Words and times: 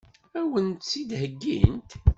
Ad 0.37 0.45
wen-tt-id-heggint? 0.49 1.91